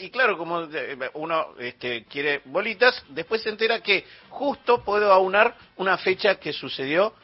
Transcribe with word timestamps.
y 0.00 0.10
claro, 0.10 0.38
como 0.38 0.62
eh, 0.62 1.10
uno 1.14 1.54
este, 1.58 2.04
quiere 2.04 2.42
bolitas, 2.44 3.04
después 3.08 3.42
se 3.42 3.50
entera 3.50 3.80
que 3.80 4.04
justo 4.30 4.82
puedo 4.82 5.12
aunar 5.12 5.54
una 5.76 5.98
fecha 5.98 6.36
que 6.36 6.52
sucedió 6.52 7.14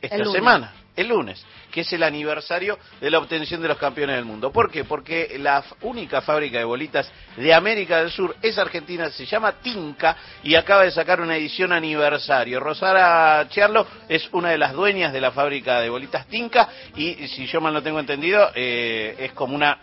esta 0.00 0.24
semana, 0.26 0.74
el 0.96 1.08
lunes, 1.08 1.44
que 1.70 1.80
es 1.80 1.92
el 1.92 2.02
aniversario 2.02 2.78
de 3.00 3.10
la 3.10 3.18
obtención 3.18 3.62
de 3.62 3.68
los 3.68 3.78
campeones 3.78 4.16
del 4.16 4.24
mundo. 4.24 4.52
¿Por 4.52 4.70
qué? 4.70 4.84
Porque 4.84 5.36
la 5.38 5.64
única 5.80 6.20
fábrica 6.20 6.58
de 6.58 6.64
bolitas 6.64 7.10
de 7.36 7.54
América 7.54 7.98
del 7.98 8.10
Sur 8.10 8.36
es 8.42 8.58
argentina, 8.58 9.10
se 9.10 9.24
llama 9.24 9.52
Tinca 9.60 10.16
y 10.42 10.54
acaba 10.54 10.84
de 10.84 10.90
sacar 10.90 11.20
una 11.20 11.36
edición 11.36 11.72
aniversario. 11.72 12.60
Rosara 12.60 13.48
Chiarlo 13.48 13.86
es 14.08 14.28
una 14.32 14.50
de 14.50 14.58
las 14.58 14.72
dueñas 14.74 15.12
de 15.12 15.20
la 15.20 15.32
fábrica 15.32 15.80
de 15.80 15.88
bolitas 15.88 16.26
Tinca 16.26 16.68
y 16.96 17.28
si 17.28 17.46
yo 17.46 17.60
mal 17.60 17.72
no 17.72 17.82
tengo 17.82 17.98
entendido, 17.98 18.50
eh, 18.54 19.16
es 19.18 19.32
como 19.32 19.54
una 19.54 19.78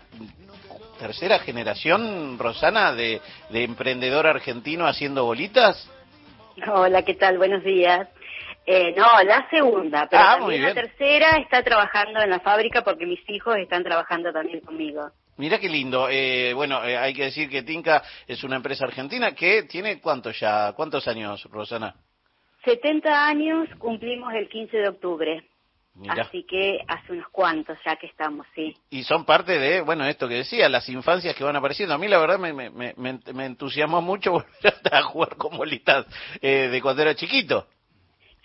tercera 1.02 1.40
generación, 1.40 2.38
Rosana, 2.38 2.94
de, 2.94 3.22
de 3.50 3.64
emprendedor 3.64 4.28
argentino 4.28 4.86
haciendo 4.86 5.26
bolitas. 5.26 5.90
Hola, 6.72 7.02
¿qué 7.02 7.16
tal? 7.16 7.40
Buenos 7.40 7.64
días. 7.64 8.08
Eh, 8.68 8.94
no, 8.96 9.08
la 9.24 9.50
segunda, 9.50 10.08
pero 10.08 10.22
Ah, 10.24 10.38
también 10.38 10.62
la 10.62 10.76
tercera 10.76 11.40
está 11.40 11.64
trabajando 11.64 12.22
en 12.22 12.30
la 12.30 12.40
fábrica 12.40 12.84
porque 12.84 13.08
mis 13.08 13.20
hijos 13.30 13.58
están 13.58 13.84
trabajando 13.84 14.32
también 14.32 14.60
conmigo. 14.60 15.10
Mira 15.38 15.58
qué 15.58 15.70
lindo. 15.70 16.08
Eh, 16.08 16.54
bueno, 16.54 16.86
eh, 16.86 16.96
hay 16.96 17.16
que 17.16 17.24
decir 17.24 17.50
que 17.50 17.64
Tinca 17.64 18.04
es 18.28 18.44
una 18.44 18.58
empresa 18.58 18.86
argentina 18.86 19.32
que 19.34 19.64
tiene 19.64 20.00
cuántos 20.00 20.40
ya, 20.40 20.72
cuántos 20.74 21.08
años, 21.08 21.44
Rosana. 21.50 21.96
70 22.64 23.28
años 23.28 23.68
cumplimos 23.80 24.32
el 24.36 24.48
15 24.48 24.78
de 24.78 24.90
octubre, 24.90 25.44
Así 26.08 26.44
que 26.44 26.80
hace 26.88 27.12
unos 27.14 27.28
cuantos 27.30 27.78
ya 27.86 27.96
que 27.98 28.08
estamos, 28.08 28.48
sí. 28.56 28.76
Y 28.90 29.04
son 29.04 29.26
parte 29.26 29.60
de, 29.60 29.82
bueno, 29.82 30.06
esto 30.06 30.28
que 30.28 30.36
decía, 30.36 30.70
las 30.70 30.88
infancias 30.90 31.36
que 31.36 31.44
van 31.44 31.56
apareciendo. 31.56 31.94
A 31.94 31.98
mí 31.98 32.08
la 32.08 32.18
verdad 32.18 32.40
me, 32.40 32.54
me, 32.54 32.70
me, 32.70 32.94
me- 32.96 33.20
me 33.34 33.46
entusiasmó 33.46 34.02
mucho 34.02 34.32
volver 34.32 34.74
a 34.92 35.02
jugar 35.04 35.36
con 35.36 35.58
bolitas 35.58 36.06
eh, 36.42 36.70
de 36.70 36.82
cuando 36.82 37.02
era 37.02 37.14
chiquito. 37.16 37.68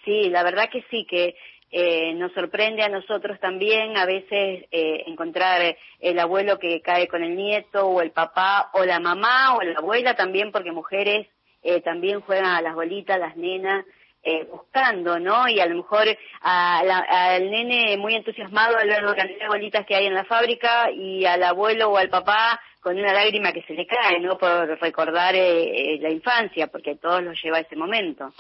Sí, 0.05 0.29
la 0.29 0.43
verdad 0.43 0.69
que 0.71 0.85
sí, 0.91 1.07
que 1.09 1.35
eh, 1.71 2.15
nos 2.15 2.33
sorprende 2.33 2.83
a 2.83 2.89
nosotros 2.89 3.39
también 3.41 3.97
a 3.97 4.07
veces 4.07 4.65
eh, 4.71 5.05
encontrar 5.07 5.77
el 6.01 6.19
abuelo 6.19 6.59
que 6.59 6.81
cae 6.81 7.09
con 7.09 7.23
el 7.23 7.37
nieto 7.37 7.87
o 7.87 8.01
el 8.03 8.11
papá 8.13 8.71
o 8.75 8.85
la 8.85 9.01
mamá 9.01 9.57
o 9.57 9.63
la 9.63 9.79
abuela 9.79 10.15
también, 10.15 10.53
porque 10.53 10.73
mujeres 10.73 11.27
eh, 11.63 11.81
también 11.81 12.21
juegan 12.21 12.47
a 12.47 12.61
las 12.61 12.75
bolitas, 12.75 13.19
las 13.19 13.37
nenas, 13.37 13.85
eh, 14.27 14.45
buscando, 14.51 15.19
¿no? 15.21 15.49
Y 15.49 15.61
a 15.61 15.67
lo 15.67 15.77
mejor 15.77 16.07
a 16.43 16.83
la- 16.85 17.07
al 17.35 17.51
nene 17.51 17.97
muy 17.97 18.15
entusiasmado 18.17 18.77
al 18.77 18.89
ver 18.89 19.03
la 19.03 19.15
cantidad 19.15 19.39
de 19.41 19.49
bolitas 19.49 19.87
que 19.87 19.95
hay 19.95 20.07
en 20.07 20.15
la 20.15 20.25
fábrica 20.25 20.91
y 20.91 21.25
al 21.25 21.43
abuelo 21.45 21.91
o 21.91 21.97
al 21.97 22.09
papá 22.11 22.61
con 22.81 22.99
una 22.99 23.13
lágrima 23.13 23.53
que 23.53 23.63
se 23.63 23.75
le 23.75 23.87
cae, 23.87 24.21
¿no? 24.21 24.37
Por 24.37 24.79
recordar 24.81 25.35
eh, 25.35 25.95
eh, 25.95 25.99
la 26.01 26.11
infancia, 26.11 26.67
porque 26.67 26.91
a 26.93 26.97
todos 26.99 27.23
los 27.23 27.41
lleva 27.43 27.59
a 27.59 27.61
ese 27.61 27.77
momento. 27.77 28.33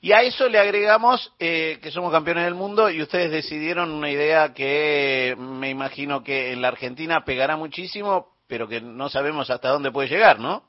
Y 0.00 0.12
a 0.12 0.22
eso 0.22 0.48
le 0.48 0.58
agregamos 0.58 1.32
eh, 1.38 1.78
que 1.82 1.90
somos 1.92 2.10
campeones 2.12 2.44
del 2.44 2.54
mundo 2.54 2.90
y 2.90 3.00
ustedes 3.02 3.30
decidieron 3.30 3.92
una 3.92 4.10
idea 4.10 4.52
que 4.52 5.36
me 5.38 5.70
imagino 5.70 6.24
que 6.24 6.52
en 6.52 6.60
la 6.62 6.68
Argentina 6.68 7.24
pegará 7.24 7.56
muchísimo, 7.56 8.28
pero 8.48 8.66
que 8.66 8.80
no 8.80 9.08
sabemos 9.08 9.48
hasta 9.50 9.68
dónde 9.68 9.92
puede 9.92 10.08
llegar, 10.08 10.40
¿no? 10.40 10.64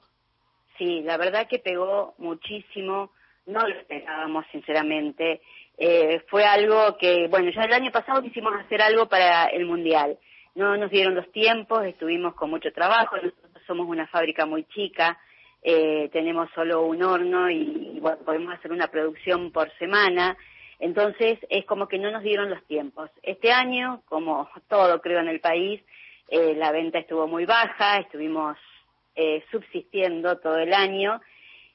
Sí, 0.78 1.02
la 1.02 1.18
verdad 1.18 1.48
que 1.48 1.58
pegó 1.60 2.14
muchísimo, 2.20 3.12
no 3.46 3.68
lo 3.68 3.76
esperábamos 3.76 4.46
sinceramente. 4.52 5.42
Eh, 5.78 6.22
fue 6.30 6.46
algo 6.46 6.98
que, 6.98 7.28
bueno, 7.28 7.52
ya 7.52 7.64
el 7.64 7.74
año 7.74 7.92
pasado 7.92 8.22
quisimos 8.22 8.54
hacer 8.56 8.82
algo 8.82 9.08
para 9.08 9.46
el 9.46 9.66
Mundial. 9.66 10.18
No 10.56 10.78
nos 10.78 10.92
dieron 10.92 11.16
los 11.16 11.32
tiempos, 11.32 11.84
estuvimos 11.86 12.36
con 12.36 12.50
mucho 12.50 12.72
trabajo, 12.72 13.16
nosotros 13.16 13.64
somos 13.66 13.88
una 13.88 14.08
fábrica 14.08 14.46
muy 14.46 14.66
chica, 14.66 15.18
eh, 15.64 16.10
tenemos 16.12 16.50
solo 16.54 16.84
un 16.84 17.02
horno 17.02 17.50
y, 17.50 18.02
podemos 18.26 18.54
hacer 18.54 18.72
una 18.72 18.88
producción 18.88 19.52
por 19.52 19.72
semana. 19.78 20.38
Entonces 20.80 21.40
es 21.50 21.66
como 21.66 21.88
que 21.88 21.98
no 21.98 22.12
nos 22.12 22.24
dieron 22.24 22.50
los 22.50 22.64
tiempos. 22.66 23.10
Este 23.24 23.52
año, 23.52 24.02
como 24.06 24.50
todo 24.68 25.02
creo 25.02 25.22
en 25.22 25.30
el 25.30 25.40
país, 25.40 25.82
eh, 26.30 26.54
la 26.56 26.72
venta 26.72 27.00
estuvo 27.00 27.28
muy 27.28 27.46
baja, 27.46 28.00
estuvimos 28.00 28.58
eh, 29.16 29.44
subsistiendo 29.52 30.38
todo 30.40 30.58
el 30.58 30.74
año. 30.74 31.22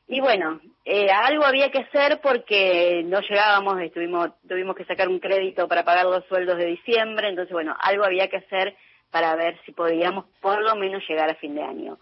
Y 0.08 0.20
bueno, 0.20 0.60
eh, 0.86 1.10
algo 1.10 1.44
había 1.44 1.70
que 1.70 1.80
hacer 1.80 2.20
porque 2.22 3.02
no 3.04 3.20
llegábamos, 3.20 3.78
estuvimos, 3.82 4.30
tuvimos 4.48 4.74
que 4.74 4.86
sacar 4.86 5.08
un 5.08 5.20
crédito 5.20 5.68
para 5.68 5.84
pagar 5.84 6.06
los 6.06 6.24
sueldos 6.24 6.56
de 6.56 6.64
diciembre, 6.64 7.28
entonces 7.28 7.52
bueno, 7.52 7.76
algo 7.78 8.04
había 8.04 8.28
que 8.28 8.38
hacer 8.38 8.74
para 9.10 9.36
ver 9.36 9.58
si 9.66 9.72
podíamos 9.72 10.24
por 10.40 10.62
lo 10.62 10.74
menos 10.76 11.02
llegar 11.06 11.28
a 11.28 11.34
fin 11.34 11.54
de 11.54 11.62
año. 11.62 11.98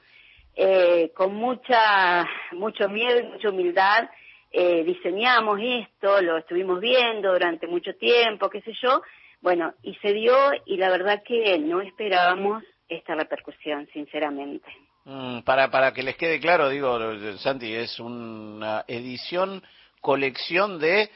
Eh, 0.54 1.10
con 1.14 1.34
mucha, 1.34 2.24
mucho 2.52 2.88
miedo 2.88 3.18
y 3.18 3.24
mucha 3.24 3.50
humildad 3.50 4.08
eh, 4.52 4.84
diseñamos 4.84 5.58
esto, 5.60 6.22
lo 6.22 6.38
estuvimos 6.38 6.80
viendo 6.80 7.32
durante 7.32 7.66
mucho 7.66 7.94
tiempo, 7.96 8.48
qué 8.48 8.62
sé 8.62 8.72
yo, 8.80 9.02
bueno, 9.40 9.74
y 9.82 9.94
se 9.96 10.12
dio 10.12 10.34
y 10.64 10.76
la 10.76 10.90
verdad 10.90 11.22
que 11.24 11.58
no 11.58 11.80
esperábamos 11.80 12.62
esta 12.88 13.16
repercusión, 13.16 13.88
sinceramente. 13.92 14.66
Mm, 15.06 15.42
para, 15.42 15.70
para 15.70 15.92
que 15.94 16.02
les 16.02 16.16
quede 16.16 16.40
claro, 16.40 16.68
digo, 16.68 16.98
Santi, 17.38 17.72
es 17.72 18.00
una 18.00 18.84
edición, 18.88 19.62
colección 20.00 20.80
de 20.80 21.10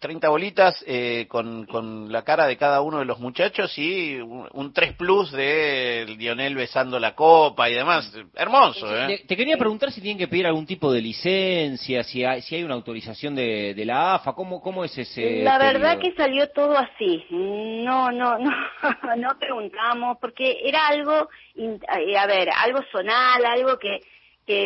30 0.00 0.28
bolitas 0.28 0.82
eh, 0.86 1.26
con, 1.28 1.66
con 1.66 2.10
la 2.12 2.22
cara 2.22 2.46
de 2.46 2.56
cada 2.56 2.80
uno 2.80 2.98
de 2.98 3.04
los 3.04 3.18
muchachos 3.20 3.76
y 3.78 4.16
un, 4.16 4.48
un 4.52 4.72
3 4.72 4.94
plus 4.94 5.30
de 5.32 6.06
Lionel 6.18 6.54
besando 6.54 6.98
la 6.98 7.14
copa 7.14 7.68
y 7.70 7.74
demás. 7.74 8.12
Hermoso, 8.34 8.86
¿eh? 8.96 9.06
Te, 9.18 9.26
te 9.26 9.36
quería 9.36 9.56
preguntar 9.56 9.90
si 9.92 10.00
tienen 10.00 10.18
que 10.18 10.28
pedir 10.28 10.46
algún 10.46 10.66
tipo 10.66 10.92
de 10.92 11.00
licencia, 11.02 12.02
si 12.04 12.24
hay, 12.24 12.42
si 12.42 12.56
hay 12.56 12.64
una 12.64 12.74
autorización 12.74 13.34
de, 13.34 13.74
de 13.74 13.84
la 13.84 14.14
AFA, 14.14 14.32
¿cómo, 14.34 14.60
cómo 14.60 14.84
es 14.84 14.96
ese 14.96 15.42
La 15.42 15.58
verdad 15.58 15.98
periodo? 15.98 16.00
que 16.00 16.22
salió 16.22 16.48
todo 16.50 16.76
así. 16.76 17.24
No, 17.30 18.10
no, 18.10 18.38
no, 18.38 18.50
no 19.16 19.38
preguntamos 19.38 20.18
porque 20.20 20.58
era 20.64 20.88
algo, 20.88 21.28
in- 21.54 21.80
eh, 21.98 22.16
a 22.16 22.26
ver, 22.26 22.48
algo 22.50 22.80
zonal, 22.90 23.44
algo 23.44 23.78
que, 23.78 24.00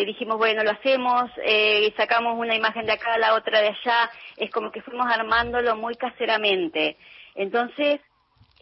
dijimos, 0.07 0.39
bueno, 0.39 0.63
lo 0.63 0.71
hacemos, 0.71 1.31
eh, 1.45 1.93
sacamos 1.97 2.39
una 2.39 2.55
imagen 2.55 2.87
de 2.87 2.93
acá, 2.93 3.19
la 3.19 3.35
otra 3.35 3.61
de 3.61 3.69
allá, 3.69 4.11
es 4.37 4.51
como 4.51 4.71
que 4.71 4.83
fuimos 4.83 5.07
armándolo 5.07 5.77
muy 5.77 5.95
caseramente. 5.95 6.97
Entonces, 7.35 8.01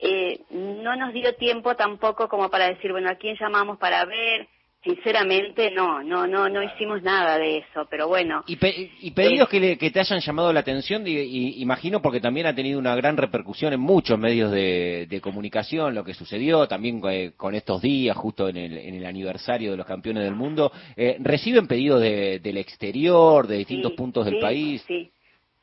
eh, 0.00 0.40
no 0.50 0.96
nos 0.96 1.12
dio 1.12 1.34
tiempo 1.36 1.76
tampoco 1.76 2.28
como 2.28 2.50
para 2.50 2.68
decir, 2.68 2.92
bueno, 2.92 3.10
¿a 3.10 3.14
quién 3.14 3.36
llamamos 3.38 3.78
para 3.78 4.04
ver? 4.04 4.48
Sinceramente, 4.84 5.70
no, 5.70 6.02
no, 6.02 6.26
no, 6.26 6.46
no 6.50 6.62
hicimos 6.62 7.02
nada 7.02 7.38
de 7.38 7.56
eso, 7.58 7.86
pero 7.88 8.06
bueno. 8.06 8.44
Y, 8.46 8.56
pe- 8.56 8.90
y 9.00 9.10
pedidos 9.12 9.48
que, 9.48 9.58
le- 9.58 9.78
que 9.78 9.90
te 9.90 9.98
hayan 10.00 10.20
llamado 10.20 10.52
la 10.52 10.60
atención, 10.60 11.06
y- 11.06 11.62
imagino 11.62 12.02
porque 12.02 12.20
también 12.20 12.46
ha 12.46 12.54
tenido 12.54 12.78
una 12.78 12.94
gran 12.94 13.16
repercusión 13.16 13.72
en 13.72 13.80
muchos 13.80 14.18
medios 14.18 14.50
de, 14.52 15.06
de 15.08 15.20
comunicación, 15.22 15.94
lo 15.94 16.04
que 16.04 16.12
sucedió 16.12 16.68
también 16.68 17.00
eh, 17.08 17.32
con 17.34 17.54
estos 17.54 17.80
días, 17.80 18.14
justo 18.14 18.46
en 18.50 18.58
el, 18.58 18.76
en 18.76 18.94
el 18.96 19.06
aniversario 19.06 19.70
de 19.70 19.78
los 19.78 19.86
campeones 19.86 20.22
del 20.22 20.34
mundo. 20.34 20.70
Eh, 20.96 21.16
¿Reciben 21.18 21.66
pedidos 21.66 22.02
de- 22.02 22.40
del 22.40 22.58
exterior, 22.58 23.46
de 23.46 23.56
distintos 23.56 23.92
Sí, 23.92 23.96
puntos 23.96 24.26
del 24.26 24.34
sí, 24.34 24.40
país? 24.42 24.84
Sí, 24.86 25.10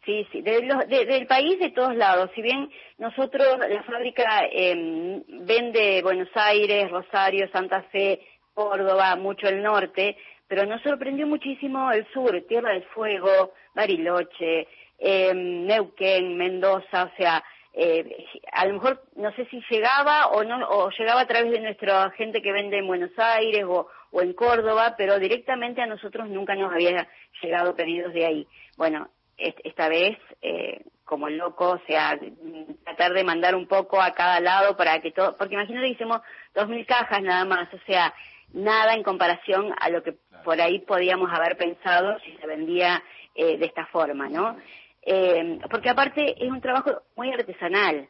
sí, 0.03 0.25
sí, 0.31 0.41
de 0.41 0.63
los- 0.65 0.87
de- 0.87 1.05
del 1.05 1.27
país 1.27 1.59
de 1.59 1.69
todos 1.69 1.95
lados. 1.95 2.31
Si 2.33 2.41
bien 2.41 2.67
nosotros, 2.97 3.45
la 3.69 3.83
fábrica 3.83 4.47
eh, 4.51 5.21
vende 5.27 6.01
Buenos 6.01 6.29
Aires, 6.33 6.89
Rosario, 6.89 7.47
Santa 7.51 7.83
Fe, 7.91 8.19
Córdoba, 8.53 9.15
mucho 9.15 9.47
el 9.47 9.61
norte, 9.61 10.17
pero 10.47 10.65
nos 10.65 10.81
sorprendió 10.81 11.25
muchísimo 11.27 11.91
el 11.91 12.05
sur, 12.13 12.41
Tierra 12.47 12.73
del 12.73 12.83
Fuego, 12.85 13.53
Bariloche, 13.73 14.67
eh, 14.99 15.33
Neuquén, 15.33 16.37
Mendoza, 16.37 17.03
o 17.05 17.11
sea, 17.17 17.43
eh, 17.73 18.25
a 18.51 18.65
lo 18.65 18.73
mejor 18.73 19.01
no 19.15 19.31
sé 19.33 19.45
si 19.45 19.61
llegaba 19.69 20.27
o 20.27 20.43
no 20.43 20.57
o 20.67 20.89
llegaba 20.91 21.21
a 21.21 21.27
través 21.27 21.51
de 21.51 21.61
nuestra 21.61 22.09
gente 22.11 22.41
que 22.41 22.51
vende 22.51 22.77
en 22.77 22.87
Buenos 22.87 23.11
Aires 23.17 23.63
o, 23.65 23.87
en 24.21 24.33
Córdoba, 24.33 24.95
pero 24.97 25.17
directamente 25.19 25.81
a 25.81 25.85
nosotros 25.85 26.27
nunca 26.27 26.53
nos 26.55 26.73
había 26.73 27.07
llegado 27.41 27.73
pedidos 27.75 28.13
de 28.13 28.25
ahí. 28.25 28.47
Bueno, 28.75 29.09
est- 29.37 29.59
esta 29.63 29.87
vez 29.87 30.17
eh, 30.41 30.81
como 31.05 31.29
loco, 31.29 31.71
o 31.71 31.81
sea, 31.87 32.19
tratar 32.83 33.13
de 33.13 33.23
mandar 33.23 33.55
un 33.55 33.67
poco 33.67 34.01
a 34.01 34.11
cada 34.11 34.39
lado 34.41 34.75
para 34.75 34.99
que 35.01 35.11
todo, 35.11 35.35
porque 35.37 35.53
imagínate 35.55 35.87
que 35.87 35.93
hicimos 35.93 36.21
dos 36.53 36.67
mil 36.67 36.85
cajas 36.85 37.21
nada 37.21 37.45
más, 37.45 37.73
o 37.73 37.79
sea, 37.85 38.13
nada 38.53 38.93
en 38.93 39.03
comparación 39.03 39.73
a 39.79 39.89
lo 39.89 40.03
que 40.03 40.15
por 40.43 40.59
ahí 40.59 40.79
podíamos 40.79 41.31
haber 41.31 41.57
pensado 41.57 42.19
si 42.19 42.35
se 42.37 42.47
vendía 42.47 43.03
eh, 43.35 43.57
de 43.57 43.65
esta 43.65 43.85
forma, 43.87 44.29
¿no? 44.29 44.57
Eh, 45.03 45.59
porque 45.69 45.89
aparte 45.89 46.43
es 46.43 46.51
un 46.51 46.61
trabajo 46.61 47.01
muy 47.15 47.31
artesanal. 47.31 48.07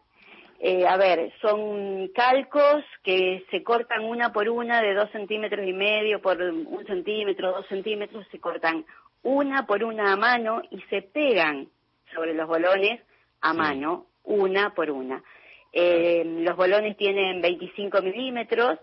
Eh, 0.60 0.86
a 0.86 0.96
ver, 0.96 1.34
son 1.42 2.10
calcos 2.10 2.84
que 3.04 3.44
se 3.50 3.64
cortan 3.64 4.04
una 4.04 4.32
por 4.32 4.48
una 4.48 4.82
de 4.82 4.94
dos 4.94 5.10
centímetros 5.12 5.66
y 5.66 5.74
medio 5.74 6.22
por 6.22 6.40
un 6.40 6.86
centímetro, 6.86 7.52
dos 7.52 7.68
centímetros, 7.68 8.28
se 8.30 8.40
cortan 8.40 8.86
una 9.24 9.66
por 9.66 9.84
una 9.84 10.14
a 10.14 10.18
mano 10.18 10.62
y 10.70 10.80
se 10.82 11.02
pegan 11.02 11.68
sobre 12.14 12.36
los 12.36 12.48
bolones 12.48 13.02
a 13.42 13.54
mano, 13.54 14.06
una 14.24 14.76
por 14.76 14.92
una. 14.92 15.24
Eh, 15.74 16.24
los 16.26 16.56
bolones 16.56 16.96
tienen 16.98 17.42
25 17.42 18.02
milímetros 18.02 18.78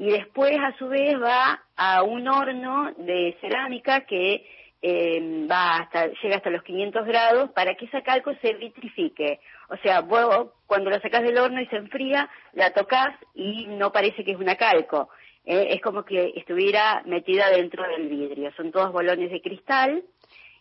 y 0.00 0.08
después 0.08 0.58
a 0.58 0.74
su 0.78 0.88
vez 0.88 1.14
va 1.20 1.62
a 1.76 2.02
un 2.02 2.26
horno 2.26 2.90
de 2.96 3.36
cerámica 3.42 4.06
que 4.06 4.46
eh, 4.80 5.46
va 5.46 5.76
hasta, 5.76 6.06
llega 6.06 6.36
hasta 6.36 6.48
los 6.48 6.62
500 6.62 7.06
grados 7.06 7.50
para 7.50 7.74
que 7.74 7.84
esa 7.84 8.00
calco 8.00 8.32
se 8.40 8.54
vitrifique. 8.54 9.40
O 9.68 9.76
sea, 9.76 10.00
vos 10.00 10.52
cuando 10.66 10.88
la 10.88 11.02
sacás 11.02 11.22
del 11.22 11.36
horno 11.36 11.60
y 11.60 11.66
se 11.66 11.76
enfría, 11.76 12.30
la 12.54 12.72
tocas 12.72 13.14
y 13.34 13.66
no 13.66 13.92
parece 13.92 14.24
que 14.24 14.30
es 14.30 14.38
una 14.38 14.56
calco. 14.56 15.10
Eh, 15.44 15.66
es 15.72 15.82
como 15.82 16.02
que 16.06 16.32
estuviera 16.34 17.02
metida 17.04 17.50
dentro 17.50 17.86
del 17.86 18.08
vidrio. 18.08 18.50
Son 18.56 18.72
todos 18.72 18.92
bolones 18.92 19.30
de 19.30 19.42
cristal 19.42 20.02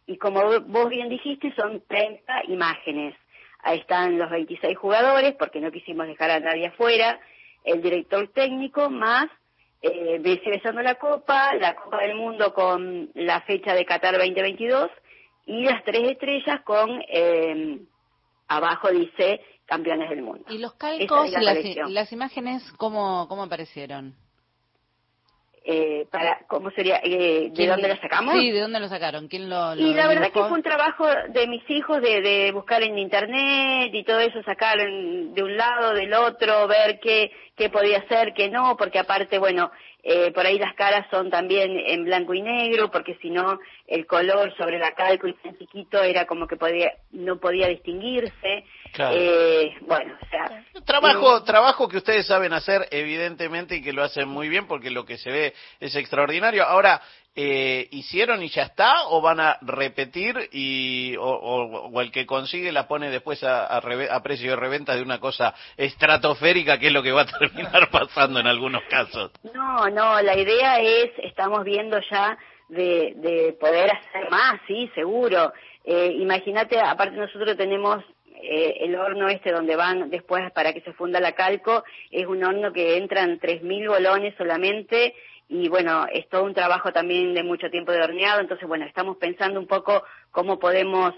y 0.05 0.17
como 0.17 0.41
vos 0.67 0.89
bien 0.89 1.07
dijiste, 1.07 1.53
son 1.55 1.81
30 1.87 2.41
imágenes. 2.49 3.15
Ahí 3.59 3.79
están 3.79 4.17
los 4.17 4.29
26 4.29 4.77
jugadores, 4.77 5.33
porque 5.39 5.61
no 5.61 5.71
quisimos 5.71 6.07
dejar 6.07 6.31
a 6.31 6.39
nadie 6.41 6.67
afuera, 6.67 7.21
el 7.63 7.81
director 7.81 8.27
técnico, 8.29 8.89
más 8.89 9.27
eh, 9.81 10.19
besando 10.19 10.81
la 10.81 10.95
Copa, 10.95 11.53
la 11.55 11.75
Copa 11.75 12.01
del 12.01 12.15
Mundo 12.15 12.53
con 12.53 13.09
la 13.13 13.41
fecha 13.41 13.73
de 13.73 13.85
Qatar 13.85 14.17
2022 14.17 14.89
y 15.45 15.63
las 15.63 15.83
tres 15.83 16.11
estrellas 16.11 16.61
con, 16.63 17.01
eh, 17.07 17.79
abajo 18.47 18.89
dice, 18.89 19.41
campeones 19.65 20.09
del 20.09 20.21
mundo. 20.21 20.45
¿Y 20.49 20.57
los 20.57 20.73
calcos, 20.73 21.31
las, 21.31 21.57
las, 21.89 22.11
imágenes, 22.11 22.71
cómo, 22.77 23.27
cómo 23.27 23.43
aparecieron? 23.43 24.15
Eh, 25.65 26.07
para 26.11 26.39
cómo 26.47 26.71
sería 26.71 26.99
eh, 27.03 27.51
de 27.51 27.67
dónde 27.67 27.87
lo 27.87 27.95
sacamos 27.97 28.35
sí 28.35 28.51
de 28.51 28.61
dónde 28.61 28.79
lo 28.79 28.87
sacaron 28.87 29.27
quién 29.27 29.49
lo, 29.49 29.75
y 29.75 29.93
la 29.93 30.07
verdad 30.07 30.31
que 30.31 30.39
fue 30.39 30.51
un 30.51 30.63
trabajo 30.63 31.07
de 31.29 31.47
mis 31.47 31.67
hijos 31.69 32.01
de, 32.01 32.21
de 32.21 32.51
buscar 32.51 32.81
en 32.83 32.97
internet 32.97 33.91
y 33.93 34.03
todo 34.03 34.19
eso 34.19 34.41
sacar 34.43 34.77
de 34.77 35.43
un 35.43 35.57
lado 35.57 35.93
del 35.93 36.13
otro 36.13 36.67
ver 36.67 36.99
qué 36.99 37.31
qué 37.55 37.69
podía 37.69 38.07
ser 38.07 38.33
qué 38.33 38.49
no 38.49 38.77
porque 38.77 38.99
aparte 38.99 39.37
bueno 39.37 39.71
eh, 40.01 40.31
por 40.31 40.45
ahí 40.45 40.57
las 40.57 40.73
caras 40.75 41.05
son 41.11 41.29
también 41.29 41.77
en 41.77 42.05
blanco 42.05 42.33
y 42.33 42.41
negro, 42.41 42.89
porque 42.89 43.17
si 43.21 43.29
no 43.29 43.59
el 43.85 44.05
color 44.05 44.55
sobre 44.55 44.79
la 44.79 44.93
calco 44.93 45.27
y 45.27 45.33
tan 45.33 45.57
chiquito 45.57 46.01
era 46.01 46.25
como 46.25 46.47
que 46.47 46.55
podía, 46.55 46.93
no 47.11 47.37
podía 47.37 47.67
distinguirse. 47.67 48.63
Eh, 48.97 49.75
bueno, 49.81 50.15
o 50.21 50.25
sea... 50.29 50.63
Trabajo, 50.85 51.37
eh, 51.37 51.41
trabajo 51.45 51.87
que 51.87 51.97
ustedes 51.97 52.25
saben 52.27 52.53
hacer, 52.53 52.87
evidentemente, 52.91 53.75
y 53.75 53.81
que 53.81 53.93
lo 53.93 54.03
hacen 54.03 54.27
muy 54.27 54.49
bien, 54.49 54.67
porque 54.67 54.89
lo 54.89 55.05
que 55.05 55.17
se 55.17 55.31
ve 55.31 55.53
es 55.79 55.95
extraordinario. 55.95 56.63
Ahora, 56.63 57.01
eh, 57.35 57.87
hicieron 57.91 58.41
y 58.43 58.49
ya 58.49 58.63
está 58.63 59.07
o 59.07 59.21
van 59.21 59.39
a 59.39 59.57
repetir 59.61 60.49
y 60.51 61.15
o, 61.19 62.01
el 62.01 62.11
que 62.11 62.25
consigue 62.25 62.71
la 62.71 62.87
pone 62.87 63.09
después 63.09 63.43
a, 63.43 63.79
precio 64.23 64.49
de 64.49 64.55
reventa 64.55 64.95
de 64.95 65.03
una 65.03 65.19
cosa 65.19 65.53
estratosférica 65.77 66.79
que 66.79 66.87
es 66.87 66.93
lo 66.93 67.03
que 67.03 67.11
va 67.11 67.21
a 67.21 67.25
terminar 67.39 67.89
pasando 67.91 68.39
en 68.39 68.47
algunos 68.47 68.81
casos 68.89 69.31
no 69.53 69.89
no 69.89 70.21
la 70.21 70.37
idea 70.37 70.81
es 70.81 71.11
estamos 71.19 71.63
viendo 71.63 71.99
ya 72.09 72.37
de, 72.69 73.13
de 73.15 73.57
poder 73.59 73.91
hacer 73.91 74.29
más 74.29 74.61
sí 74.67 74.89
seguro. 74.95 75.51
Eh, 75.83 76.13
imagínate 76.19 76.79
aparte 76.79 77.17
nosotros 77.17 77.57
tenemos 77.57 78.03
eh, 78.41 78.77
el 78.81 78.95
horno 78.95 79.27
este 79.29 79.51
donde 79.51 79.75
van 79.75 80.09
después 80.09 80.51
para 80.51 80.73
que 80.73 80.81
se 80.81 80.93
funda 80.93 81.19
la 81.19 81.33
calco 81.33 81.83
es 82.11 82.25
un 82.25 82.43
horno 82.43 82.71
que 82.71 82.97
entran 82.97 83.39
3.000 83.39 83.87
bolones 83.87 84.33
solamente 84.37 85.13
y 85.49 85.67
bueno, 85.67 86.05
es 86.11 86.29
todo 86.29 86.43
un 86.43 86.53
trabajo 86.53 86.91
también 86.93 87.33
de 87.33 87.43
mucho 87.43 87.69
tiempo 87.71 87.91
de 87.91 88.01
horneado, 88.01 88.39
entonces 88.39 88.67
bueno, 88.67 88.85
estamos 88.85 89.17
pensando 89.17 89.59
un 89.59 89.65
poco 89.65 90.03
cómo 90.31 90.59
podemos 90.59 91.15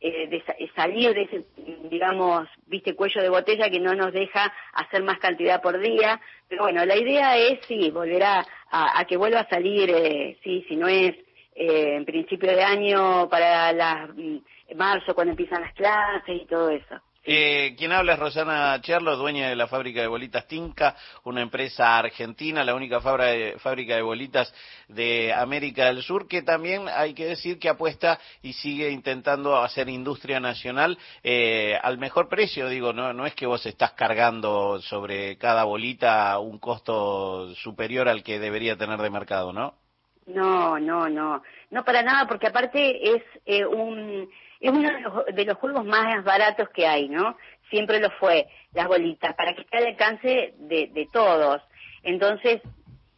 eh, 0.00 0.28
eh, 0.58 0.70
salir 0.74 1.14
de 1.14 1.22
ese, 1.22 1.44
digamos, 1.90 2.48
viste, 2.66 2.94
cuello 2.94 3.22
de 3.22 3.28
botella 3.28 3.70
que 3.70 3.80
no 3.80 3.94
nos 3.94 4.12
deja 4.12 4.52
hacer 4.72 5.02
más 5.02 5.18
cantidad 5.18 5.60
por 5.60 5.78
día, 5.80 6.20
pero 6.48 6.62
bueno, 6.62 6.84
la 6.84 6.96
idea 6.96 7.36
es, 7.36 7.60
sí, 7.66 7.90
volver 7.90 8.22
a, 8.22 8.46
a, 8.70 9.04
que 9.04 9.16
vuelva 9.16 9.40
a 9.40 9.48
salir, 9.48 9.90
eh, 9.90 10.38
sí, 10.42 10.64
si 10.68 10.76
no 10.76 10.88
es 10.88 11.14
eh, 11.54 11.96
en 11.96 12.04
principio 12.04 12.50
de 12.50 12.62
año 12.62 13.28
para 13.28 13.72
las, 13.72 14.08
mm, 14.14 14.38
marzo 14.76 15.14
cuando 15.14 15.32
empiezan 15.32 15.62
las 15.62 15.74
clases 15.74 16.42
y 16.42 16.46
todo 16.46 16.70
eso. 16.70 17.00
Eh, 17.24 17.76
quien 17.78 17.92
habla 17.92 18.14
es 18.14 18.18
Rosana 18.18 18.80
Cherlo, 18.80 19.16
dueña 19.16 19.48
de 19.48 19.54
la 19.54 19.68
fábrica 19.68 20.00
de 20.00 20.08
bolitas 20.08 20.48
Tinca, 20.48 20.96
una 21.22 21.40
empresa 21.40 21.96
argentina, 21.96 22.64
la 22.64 22.74
única 22.74 23.00
fábrica 23.00 23.94
de 23.94 24.02
bolitas 24.02 24.52
de 24.88 25.32
América 25.32 25.86
del 25.86 26.02
Sur, 26.02 26.26
que 26.26 26.42
también 26.42 26.88
hay 26.88 27.14
que 27.14 27.26
decir 27.26 27.60
que 27.60 27.68
apuesta 27.68 28.18
y 28.42 28.54
sigue 28.54 28.90
intentando 28.90 29.56
hacer 29.56 29.88
industria 29.88 30.40
nacional 30.40 30.98
eh, 31.22 31.78
al 31.80 31.98
mejor 31.98 32.28
precio. 32.28 32.68
Digo, 32.68 32.92
no, 32.92 33.12
no 33.12 33.24
es 33.24 33.36
que 33.36 33.46
vos 33.46 33.64
estás 33.66 33.92
cargando 33.92 34.80
sobre 34.82 35.38
cada 35.38 35.62
bolita 35.62 36.36
un 36.40 36.58
costo 36.58 37.54
superior 37.54 38.08
al 38.08 38.24
que 38.24 38.40
debería 38.40 38.76
tener 38.76 39.00
de 39.00 39.10
mercado, 39.10 39.52
¿no? 39.52 39.81
No, 40.26 40.78
no, 40.78 41.08
no, 41.08 41.42
no 41.70 41.84
para 41.84 42.02
nada, 42.02 42.26
porque 42.28 42.46
aparte 42.46 43.14
es 43.16 43.22
eh, 43.44 43.64
un 43.66 44.28
es 44.62 44.70
uno 44.70 44.88
de 45.32 45.44
los, 45.44 45.58
juegos 45.58 45.84
más 45.84 46.22
baratos 46.22 46.68
que 46.68 46.86
hay, 46.86 47.08
¿no? 47.08 47.36
Siempre 47.68 47.98
lo 47.98 48.10
fue, 48.10 48.46
las 48.72 48.86
bolitas, 48.86 49.34
para 49.34 49.54
que 49.54 49.62
esté 49.62 49.78
al 49.78 49.86
alcance 49.86 50.54
de, 50.56 51.08
todos. 51.12 51.60
Entonces, 52.04 52.60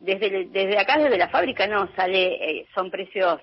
desde, 0.01 0.47
desde 0.47 0.79
acá, 0.79 0.97
desde 0.97 1.19
la 1.19 1.29
fábrica, 1.29 1.67
no, 1.67 1.95
sale, 1.95 2.61
eh, 2.61 2.67
son 2.75 2.91
precios 2.91 3.41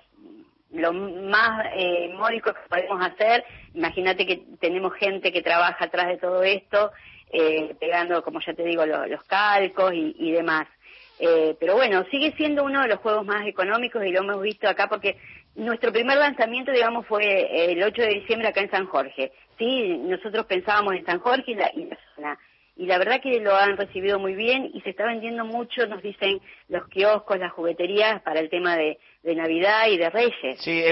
lo 0.72 0.94
más 0.94 1.68
eh, 1.76 2.12
módicos 2.16 2.54
que 2.54 2.70
podemos 2.70 3.06
hacer. 3.06 3.46
Imagínate 3.76 4.26
que 4.26 4.46
tenemos 4.60 4.96
gente 4.96 5.32
que 5.32 5.44
trabaja 5.44 5.86
atrás 5.86 6.08
de 6.08 6.18
todo 6.18 6.42
esto, 6.42 6.92
eh, 7.32 7.76
pegando, 7.80 8.24
como 8.24 8.40
ya 8.40 8.56
te 8.56 8.64
digo, 8.64 8.84
los 8.84 9.24
calcos 9.26 9.94
y 9.94 10.32
demás. 10.32 10.68
Eh, 11.24 11.56
pero 11.60 11.76
bueno, 11.76 12.04
sigue 12.10 12.34
siendo 12.36 12.64
uno 12.64 12.82
de 12.82 12.88
los 12.88 13.00
juegos 13.00 13.24
más 13.28 13.46
económicos 13.46 14.04
y 14.04 14.12
lo 14.12 14.22
hemos 14.22 14.42
visto 14.42 14.68
acá 14.68 14.88
porque 14.90 15.18
nuestro 15.54 15.92
primer 15.92 16.18
lanzamiento, 16.18 16.72
digamos, 16.72 17.06
fue 17.06 17.72
el 17.72 17.84
8 17.84 18.02
de 18.02 18.16
diciembre 18.16 18.48
acá 18.48 18.62
en 18.62 18.72
San 18.72 18.88
Jorge. 18.88 19.32
Sí, 19.60 20.00
nosotros 20.00 20.48
pensábamos 20.48 20.96
en 20.96 21.06
San 21.06 21.20
Jorge 21.20 21.52
y 21.52 21.54
la, 21.56 21.72
y 21.76 21.88
la. 22.18 22.40
Y 22.82 22.88
la 22.88 22.98
verdad 22.98 23.22
que 23.22 23.40
lo 23.40 23.56
han 23.56 23.78
recibido 23.78 24.18
muy 24.18 24.34
bien 24.34 24.72
y 24.74 24.82
se 24.82 24.90
está 24.90 25.06
vendiendo 25.06 25.46
mucho, 25.46 25.86
nos 25.86 26.02
dicen 26.02 26.42
los 26.68 26.88
kioscos, 26.88 27.38
las 27.38 27.52
jugueterías 27.52 28.24
para 28.24 28.40
el 28.40 28.50
tema 28.50 28.76
de, 28.76 28.98
Navidad 29.24 29.86
y 29.88 29.98
de 29.98 30.10
Reyes. 30.10 30.60
Sí, 30.60 30.84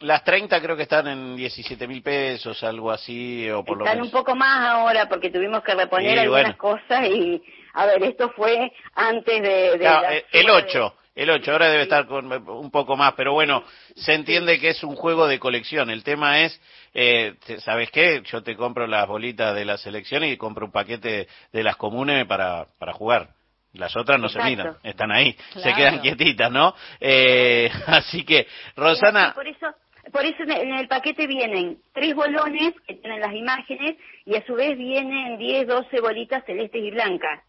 las 0.00 0.24
30 0.24 0.62
creo 0.62 0.74
que 0.74 0.84
están 0.84 1.06
en 1.06 1.36
17 1.36 1.86
mil 1.86 2.00
pesos, 2.00 2.64
algo 2.64 2.90
así, 2.90 3.46
o 3.50 3.62
por 3.62 3.82
están 3.82 4.00
un 4.00 4.10
poco 4.10 4.34
más 4.34 4.66
ahora 4.66 5.06
porque 5.06 5.28
tuvimos 5.28 5.62
que 5.62 5.74
reponer 5.74 6.18
algunas 6.20 6.56
cosas 6.56 7.10
y 7.10 7.42
a 7.74 7.84
ver, 7.84 8.02
esto 8.02 8.30
fue 8.30 8.72
antes 8.94 9.42
de... 9.42 9.74
Eh, 9.74 10.24
el 10.32 10.48
8. 10.48 10.94
El 11.14 11.30
8, 11.30 11.52
ahora 11.52 11.68
debe 11.68 11.84
estar 11.84 12.06
con 12.06 12.30
un 12.32 12.70
poco 12.72 12.96
más, 12.96 13.14
pero 13.14 13.32
bueno, 13.32 13.62
se 13.94 14.14
entiende 14.14 14.58
que 14.58 14.70
es 14.70 14.82
un 14.82 14.96
juego 14.96 15.28
de 15.28 15.38
colección. 15.38 15.90
El 15.90 16.02
tema 16.02 16.40
es, 16.40 16.60
eh, 16.92 17.34
¿sabes 17.58 17.90
qué? 17.92 18.22
Yo 18.24 18.42
te 18.42 18.56
compro 18.56 18.86
las 18.88 19.06
bolitas 19.06 19.54
de 19.54 19.64
la 19.64 19.78
selección 19.78 20.24
y 20.24 20.36
compro 20.36 20.66
un 20.66 20.72
paquete 20.72 21.28
de 21.52 21.62
las 21.62 21.76
comunes 21.76 22.26
para, 22.26 22.66
para 22.78 22.92
jugar. 22.92 23.28
Las 23.74 23.96
otras 23.96 24.20
no 24.20 24.28
se 24.28 24.42
miran, 24.42 24.76
están 24.84 25.10
ahí, 25.10 25.36
se 25.56 25.72
quedan 25.72 26.00
quietitas, 26.00 26.50
¿no? 26.50 26.74
Eh, 27.00 27.70
así 27.86 28.24
que, 28.24 28.46
Rosana... 28.76 29.34
Por 29.34 29.48
eso, 29.48 29.66
por 30.12 30.24
eso 30.24 30.42
en 30.44 30.74
el 30.74 30.86
paquete 30.86 31.26
vienen 31.26 31.78
tres 31.92 32.14
bolones 32.14 32.74
que 32.86 32.94
tienen 32.94 33.20
las 33.20 33.34
imágenes 33.34 33.96
y 34.26 34.36
a 34.36 34.46
su 34.46 34.54
vez 34.54 34.76
vienen 34.78 35.38
10, 35.38 35.66
12 35.66 36.00
bolitas 36.00 36.44
celestes 36.44 36.82
y 36.82 36.90
blancas. 36.90 37.42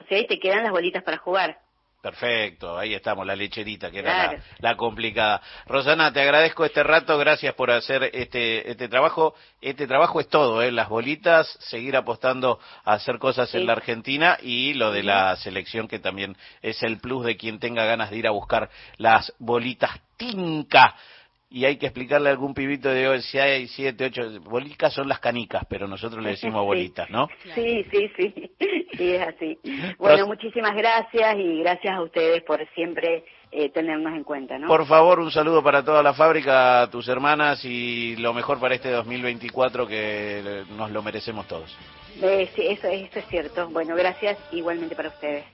O 0.00 0.06
sea, 0.08 0.24
te 0.26 0.38
quedan 0.38 0.64
las 0.64 0.72
bolitas 0.72 1.02
para 1.04 1.18
jugar. 1.18 1.58
Perfecto, 2.00 2.78
ahí 2.78 2.94
estamos, 2.94 3.26
la 3.26 3.34
lecherita, 3.34 3.90
que 3.90 3.98
era 3.98 4.40
la, 4.60 4.76
complicada. 4.76 5.42
Rosana, 5.66 6.12
te 6.12 6.20
agradezco 6.20 6.64
este 6.64 6.84
rato, 6.84 7.18
gracias 7.18 7.54
por 7.54 7.72
hacer 7.72 8.10
este, 8.12 8.70
este 8.70 8.88
trabajo. 8.88 9.34
Este 9.60 9.88
trabajo 9.88 10.20
es 10.20 10.28
todo, 10.28 10.62
¿eh? 10.62 10.70
las 10.70 10.88
bolitas, 10.88 11.48
seguir 11.60 11.96
apostando 11.96 12.60
a 12.84 12.92
hacer 12.92 13.18
cosas 13.18 13.52
en 13.56 13.66
la 13.66 13.72
Argentina 13.72 14.38
y 14.40 14.74
lo 14.74 14.92
de 14.92 15.02
la 15.02 15.34
selección, 15.36 15.88
que 15.88 15.98
también 15.98 16.36
es 16.62 16.80
el 16.84 16.98
plus 16.98 17.26
de 17.26 17.36
quien 17.36 17.58
tenga 17.58 17.84
ganas 17.84 18.10
de 18.10 18.18
ir 18.18 18.28
a 18.28 18.30
buscar 18.30 18.70
las 18.98 19.34
bolitas 19.40 19.90
Tinca 20.16 20.94
y 21.50 21.64
hay 21.64 21.78
que 21.78 21.86
explicarle 21.86 22.28
a 22.28 22.32
algún 22.32 22.52
pibito 22.52 22.90
de 22.90 23.08
hoy 23.08 23.22
si 23.22 23.38
hay 23.38 23.66
siete, 23.68 24.06
ocho, 24.06 24.40
bolitas 24.42 24.92
son 24.92 25.08
las 25.08 25.18
canicas, 25.18 25.64
pero 25.68 25.88
nosotros 25.88 26.22
le 26.22 26.30
decimos 26.36 26.64
bolitas, 26.64 27.08
¿no? 27.10 27.28
Sí, 27.54 27.84
sí, 27.90 28.10
sí, 28.16 28.50
sí, 28.98 29.14
es 29.14 29.26
así. 29.26 29.58
Bueno, 29.98 30.26
muchísimas 30.26 30.76
gracias 30.76 31.36
y 31.36 31.60
gracias 31.60 31.94
a 31.94 32.02
ustedes 32.02 32.42
por 32.42 32.66
siempre 32.74 33.24
eh, 33.50 33.70
tenernos 33.70 34.12
en 34.12 34.24
cuenta, 34.24 34.58
¿no? 34.58 34.68
Por 34.68 34.86
favor, 34.86 35.20
un 35.20 35.30
saludo 35.30 35.62
para 35.62 35.82
toda 35.82 36.02
la 36.02 36.12
fábrica, 36.12 36.82
a 36.82 36.90
tus 36.90 37.08
hermanas 37.08 37.64
y 37.64 38.16
lo 38.16 38.34
mejor 38.34 38.60
para 38.60 38.74
este 38.74 38.90
2024 38.90 39.86
que 39.86 40.64
nos 40.76 40.90
lo 40.90 41.02
merecemos 41.02 41.46
todos. 41.48 41.74
Eh, 42.20 42.50
sí, 42.54 42.66
eso, 42.66 42.88
eso 42.88 43.18
es 43.18 43.26
cierto. 43.28 43.68
Bueno, 43.70 43.94
gracias 43.96 44.36
igualmente 44.52 44.94
para 44.94 45.08
ustedes. 45.08 45.44